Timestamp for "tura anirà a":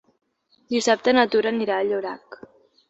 1.37-1.89